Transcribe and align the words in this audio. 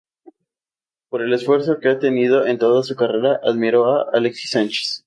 Por 1.09 1.21
el 1.21 1.31
esfuerzo 1.31 1.77
que 1.79 1.87
ha 1.89 1.99
tenido 1.99 2.47
en 2.47 2.57
toda 2.57 2.81
su 2.81 2.95
carrera, 2.95 3.39
admiro 3.43 3.85
a 3.93 4.09
Alexis 4.11 4.49
Sánchez. 4.49 4.99